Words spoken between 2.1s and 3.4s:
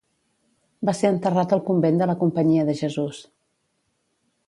la Companyia de Jesús.